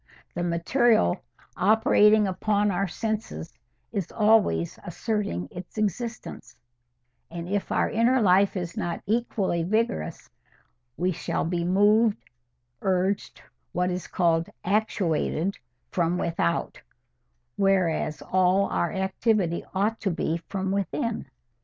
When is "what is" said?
13.73-14.07